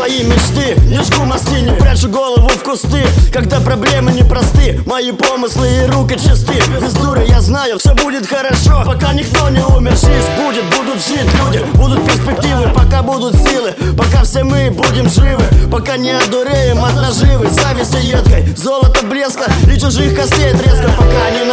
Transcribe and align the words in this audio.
мои 0.00 0.22
мечты. 0.24 0.80
Не 0.86 1.02
жгу 1.02 1.24
мосты, 1.24 1.60
не 1.60 1.72
прячу 1.72 2.08
голову 2.08 2.48
в 2.48 2.62
кусты. 2.62 3.04
Когда 3.32 3.60
проблемы 3.60 4.12
непросты 4.12 4.80
Мои 4.86 5.12
помыслы 5.12 5.68
и 5.68 5.86
руки 5.90 6.14
чисты. 6.14 6.54
Без 6.80 6.92
дуры 6.94 7.24
я 7.28 7.40
знаю, 7.40 7.78
все 7.78 7.94
будет 7.94 8.26
хорошо. 8.26 8.82
Пока 8.86 9.12
никто 9.12 9.48
не 9.50 9.62
умер, 9.62 9.92
жизнь 9.92 10.30
будет 10.42 10.64
Будут 10.76 11.04
жить 11.04 11.28
люди, 11.38 11.64
будут 11.74 12.04
перспективы 12.06 12.72
Пока 12.74 13.02
будут 13.02 13.36
силы, 13.36 13.74
пока 13.96 14.24
все 14.24 14.42
мы 14.42 14.70
будем 14.70 15.08
живы. 15.08 15.44
Пока 15.70 15.96
не 15.96 16.10
одуреем 16.10 16.82
от 16.84 16.94
наживы. 16.94 17.48
Зависти 17.50 17.98
едкой, 18.06 18.54
золото 18.56 19.04
блеска 19.06 19.50
И 19.70 19.78
чужих 19.78 20.16
костей 20.16 20.52
треска 20.54 20.90
Пока 20.96 21.30
не 21.30 21.44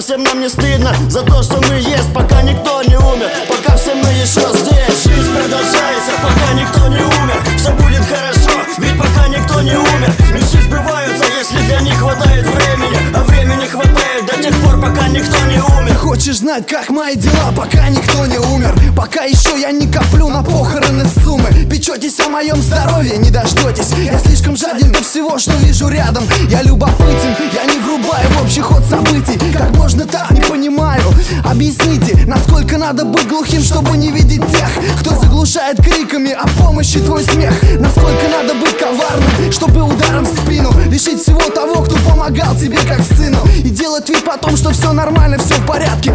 всем 0.00 0.22
нам 0.22 0.40
не 0.40 0.48
стыдно 0.48 0.94
За 1.08 1.22
то, 1.22 1.42
что 1.42 1.60
мы 1.68 1.76
есть, 1.76 2.12
пока 2.14 2.42
никто 2.42 2.82
не 2.82 2.96
умер. 2.96 3.30
Пока 3.48 3.76
все 3.76 3.94
мы 3.94 4.08
еще 4.10 4.40
здесь 4.54 5.04
Жизнь 5.04 5.34
продолжается, 5.34 6.12
пока 6.22 6.52
никто 6.54 6.88
не 6.88 7.02
умер. 7.02 7.42
Все 7.56 7.70
будет 7.72 8.04
хорошо, 8.04 8.60
ведь 8.78 8.98
пока 8.98 9.28
никто 9.28 9.60
не 9.60 9.76
умер. 9.76 10.12
Мечты 10.32 10.62
сбываются, 10.62 11.24
если 11.38 11.58
для 11.66 11.80
них 11.80 11.98
хватает 11.98 12.46
времени. 12.46 12.98
А 13.14 13.22
времени 13.24 13.66
хватает 13.66 14.26
до 14.26 14.42
тех 14.42 14.54
пор, 14.62 14.80
пока 14.80 15.08
никто 15.08 15.38
не 15.46 15.58
умер. 15.58 15.96
Хочешь 15.96 16.38
знать, 16.38 16.66
как 16.66 16.90
мои 16.90 17.16
дела, 17.16 17.52
пока 17.56 17.88
никто 17.88 18.26
не 18.26 18.38
умер? 18.38 18.74
Пока 18.96 19.24
еще 19.24 19.58
я 19.60 19.70
не 19.70 19.86
коплю 19.86 20.28
на 20.28 20.42
похороны 20.42 21.04
суммы. 21.24 21.48
Печетесь 21.70 22.18
о 22.20 22.28
моем 22.28 22.56
здоровье, 22.56 23.16
не 23.18 23.30
дождетесь 23.30 23.92
Я 23.98 24.18
слишком 24.18 24.56
жаден 24.56 24.92
до 24.92 25.02
всего, 25.02 25.38
что 25.38 25.52
вижу 25.58 25.88
рядом. 25.88 26.24
Я 26.48 26.62
любопытен, 26.62 27.36
я 27.52 27.64
не 27.64 27.78
врубаю 28.18 28.38
в 28.38 28.42
общий 28.42 28.60
ход 28.60 28.82
событий. 28.84 29.38
Как 29.52 29.74
можно 29.76 30.06
так, 30.06 30.30
не 30.30 30.40
понимаю. 30.40 31.02
Объясните, 31.44 32.24
насколько 32.26 32.78
надо 32.78 33.04
быть 33.04 33.28
глухим, 33.28 33.62
чтобы 33.62 33.96
не 33.96 34.10
видеть 34.10 34.40
тех 34.50 34.68
Кто 35.00 35.10
заглушает 35.14 35.78
криками 35.82 36.32
о 36.32 36.46
помощи 36.62 37.00
твой 37.00 37.24
смех. 37.24 37.52
Насколько 37.78 38.28
надо 38.28 38.54
быть 38.54 38.76
коварным, 38.78 39.52
чтобы 39.52 39.82
ударом 39.82 40.24
в 40.24 40.28
спину 40.28 40.72
Лишить 40.90 41.22
всего 41.22 41.40
того, 41.40 41.82
кто 41.82 41.96
помогал 42.08 42.54
тебе 42.56 42.78
как 42.78 43.00
сыну. 43.02 43.38
И 43.58 43.70
делать 43.70 44.08
вид 44.08 44.24
потом, 44.24 44.56
что 44.56 44.70
все 44.70 44.92
нормально, 44.92 45.38
все 45.38 45.54
в 45.54 45.66
порядке 45.66 46.12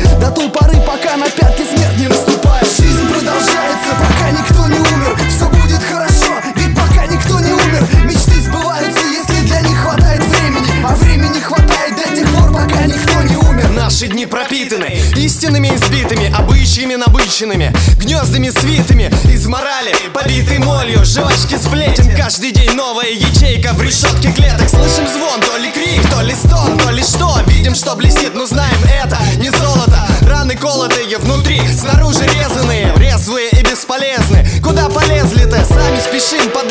пропитаны 14.74 15.02
истинными 15.18 15.68
избитыми, 15.70 16.34
обычаями 16.34 16.96
набыченными, 16.96 17.74
гнездами 17.98 18.50
свитыми 18.50 19.12
из 19.32 19.46
морали, 19.48 19.94
побитой 20.14 20.60
молью, 20.60 21.04
жвачки 21.06 21.56
сплетен. 21.58 22.16
Каждый 22.16 22.52
день 22.52 22.72
новая 22.74 23.10
ячейка 23.10 23.74
в 23.74 23.82
решетке 23.82 24.32
клеток. 24.32 24.70
Слышим 24.70 25.08
звон, 25.08 25.42
то 25.42 25.58
ли 25.58 25.72
крик, 25.72 26.10
то 26.10 26.22
ли 26.22 26.34
стон, 26.36 26.78
то 26.78 26.90
ли 26.92 27.04
что. 27.04 27.40
Видим, 27.48 27.76
что 27.76 27.96
блестит, 27.96 28.34
но 28.34 28.46
знаем 28.46 28.78
это 28.84 29.18
не 29.38 29.50
золото. 29.50 30.08
Раны 30.22 30.56
колотые 30.56 31.18
внутри, 31.18 31.62
снаружи 31.72 32.26
резаные, 32.26 32.94
резвые 32.97 33.50
и 33.50 33.64
бесполезны. 33.64 34.47
Куда 34.62 34.90
полезли-то? 34.90 35.64
Сами 35.66 36.00
спешим 36.00 36.50
под. 36.52 36.64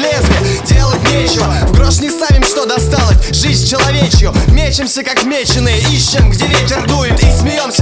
Делать 0.67 1.03
нечего, 1.13 1.47
в 1.69 1.73
грош 1.73 1.99
не 2.01 2.11
ставим, 2.11 2.43
что 2.43 2.67
досталось. 2.67 3.17
Жизнь 3.31 3.69
человечью, 3.69 4.35
мечемся 4.49 5.03
как 5.05 5.25
меченые, 5.25 5.79
ищем, 5.79 6.31
где 6.31 6.47
ветер 6.47 6.87
дует 6.89 7.23
и 7.23 7.31
смеемся 7.31 7.82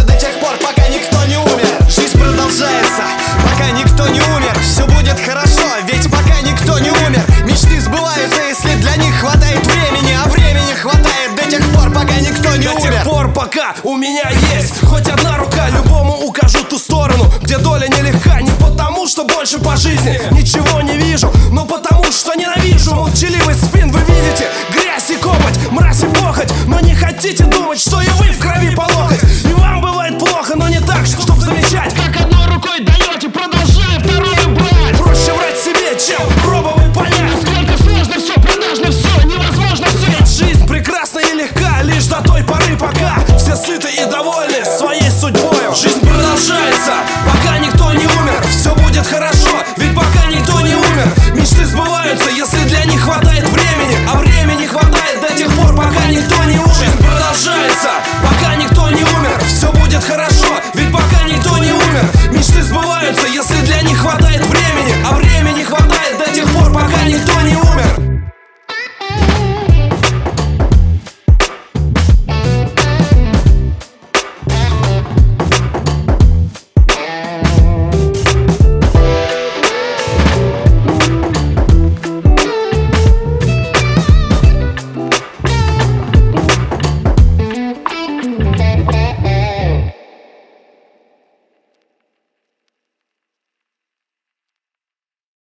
пока 13.41 13.75
у 13.85 13.97
меня 13.97 14.29
есть 14.55 14.85
хоть 14.85 15.09
одна 15.09 15.39
рука, 15.39 15.71
любому 15.71 16.13
укажу 16.27 16.63
ту 16.65 16.79
сторону, 16.79 17.25
где 17.41 17.57
доля 17.57 17.89
нелегка. 17.89 18.39
Не 18.43 18.51
потому, 18.61 19.09
что 19.09 19.25
больше 19.25 19.59
по 19.59 19.77
жизни 19.77 20.21
ничего 20.33 20.83
не 20.83 20.99
вижу, 20.99 21.33
но 21.51 21.65
потому, 21.65 22.05
что 22.13 22.35
ненавижу 22.35 22.95
молчаливый 22.95 23.55
спин. 23.55 23.91
Вы 23.93 24.01
видите 24.01 24.47
грязь 24.75 25.11
и 25.11 25.17
копоть, 25.17 25.71
мразь 25.71 26.03
и 26.03 26.07
похоть, 26.07 26.53
но 26.67 26.81
не 26.81 26.95
хотите 26.95 27.45
думать, 27.45 27.81
что 27.81 28.03
и 28.03 28.09
вы 28.19 28.27
в 28.27 28.41